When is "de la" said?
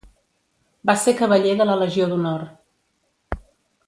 1.61-1.75